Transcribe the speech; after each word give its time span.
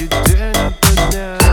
you 0.00 0.06
didn't 0.06 0.80
put 0.80 1.10
down. 1.10 1.47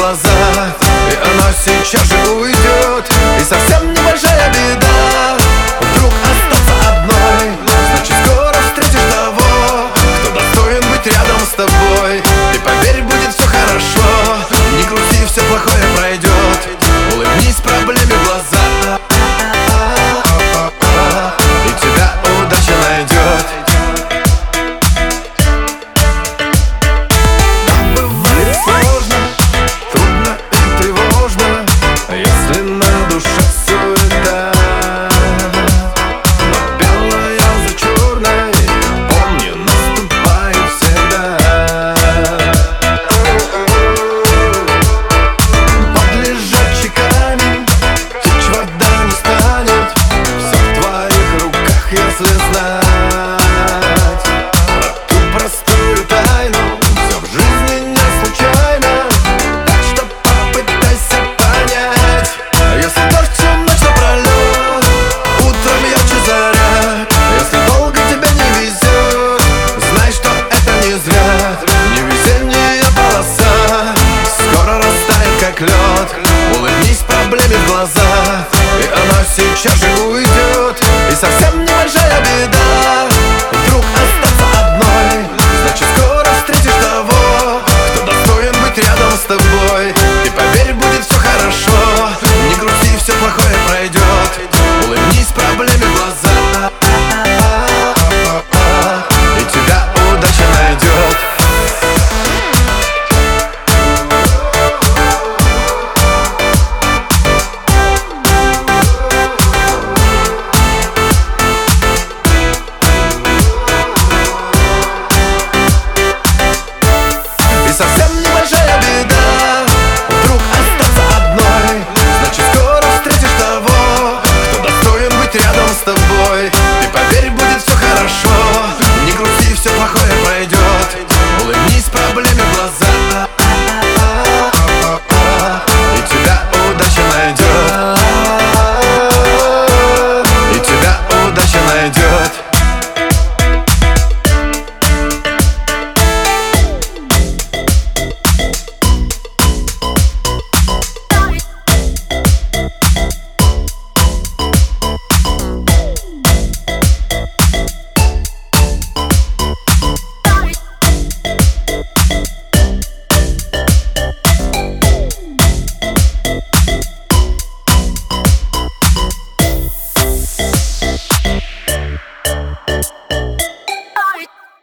глазах 0.00 0.76
И 1.10 1.14
она 1.14 1.52
сейчас 1.52 2.04
же 2.04 2.32
уйдет. 2.32 3.04
И 3.38 3.44
совсем 3.44 3.92
не 3.92 3.99